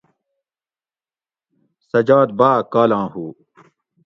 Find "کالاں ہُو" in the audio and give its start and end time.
2.73-3.25